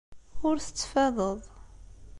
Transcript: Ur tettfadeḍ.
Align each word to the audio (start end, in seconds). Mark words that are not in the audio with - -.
Ur 0.47 0.57
tettfadeḍ. 0.59 1.39